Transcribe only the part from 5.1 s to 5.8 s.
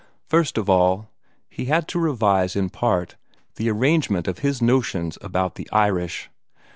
about the